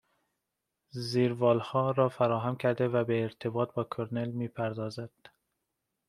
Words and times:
زیرروالها 0.89 1.91
را 1.91 2.09
فراهم 2.09 2.55
کرده 2.55 2.87
و 2.87 3.03
به 3.03 3.21
ارتباط 3.23 3.73
با 3.73 3.83
کرنل 3.97 4.29
میپردازد 4.31 5.11